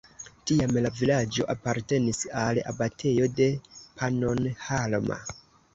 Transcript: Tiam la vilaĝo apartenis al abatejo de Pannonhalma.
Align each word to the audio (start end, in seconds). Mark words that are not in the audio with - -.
Tiam 0.51 0.71
la 0.85 0.91
vilaĝo 1.01 1.45
apartenis 1.55 2.23
al 2.45 2.59
abatejo 2.73 3.31
de 3.43 3.53
Pannonhalma. 4.01 5.25